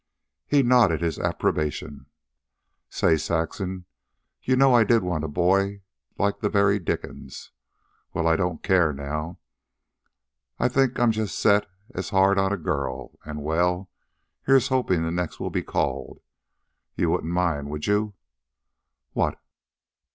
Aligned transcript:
He 0.47 0.63
nodded 0.63 1.01
his 1.01 1.19
approbation. 1.19 2.07
"Say, 2.89 3.17
Saxon, 3.17 3.85
you 4.41 4.55
know 4.55 4.73
I 4.73 4.83
did 4.83 5.03
want 5.03 5.23
a 5.23 5.27
boy 5.27 5.83
like 6.17 6.39
the 6.39 6.49
very 6.49 6.79
dickens... 6.79 7.51
well, 8.11 8.27
I 8.27 8.35
don't 8.35 8.63
care 8.63 8.93
now. 8.93 9.37
I 10.57 10.69
think 10.69 10.99
I'm 10.99 11.13
set 11.13 11.25
just 11.25 11.67
as 11.93 12.09
hard 12.09 12.39
on 12.39 12.51
a 12.51 12.57
girl, 12.57 13.11
an', 13.25 13.41
well, 13.41 13.91
here's 14.47 14.69
hopin' 14.69 15.03
the 15.03 15.11
next 15.11 15.39
will 15.39 15.51
be 15.51 15.61
called... 15.61 16.19
you 16.95 17.11
wouldn't 17.11 17.31
mind, 17.31 17.69
would 17.69 17.85
you?" 17.85 18.15
"What?" 19.13 19.39